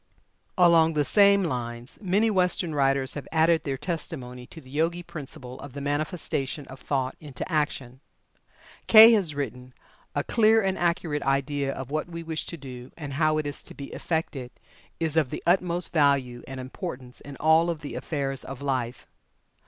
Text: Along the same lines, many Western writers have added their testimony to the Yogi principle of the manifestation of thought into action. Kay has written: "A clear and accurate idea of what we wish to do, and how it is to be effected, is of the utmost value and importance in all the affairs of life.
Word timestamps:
Along 0.57 0.95
the 0.95 1.05
same 1.05 1.43
lines, 1.43 1.99
many 2.01 2.31
Western 2.31 2.73
writers 2.73 3.13
have 3.13 3.27
added 3.31 3.63
their 3.63 3.77
testimony 3.77 4.47
to 4.47 4.59
the 4.59 4.71
Yogi 4.71 5.03
principle 5.03 5.59
of 5.59 5.73
the 5.73 5.79
manifestation 5.79 6.65
of 6.69 6.79
thought 6.79 7.15
into 7.19 7.47
action. 7.47 7.99
Kay 8.87 9.11
has 9.11 9.35
written: 9.35 9.75
"A 10.15 10.23
clear 10.23 10.59
and 10.59 10.75
accurate 10.75 11.21
idea 11.21 11.71
of 11.71 11.91
what 11.91 12.09
we 12.09 12.23
wish 12.23 12.47
to 12.47 12.57
do, 12.57 12.89
and 12.97 13.13
how 13.13 13.37
it 13.37 13.45
is 13.45 13.61
to 13.61 13.75
be 13.75 13.93
effected, 13.93 14.49
is 14.99 15.15
of 15.15 15.29
the 15.29 15.43
utmost 15.45 15.93
value 15.93 16.41
and 16.47 16.59
importance 16.59 17.21
in 17.21 17.35
all 17.35 17.71
the 17.75 17.93
affairs 17.93 18.43
of 18.43 18.59
life. 18.63 19.05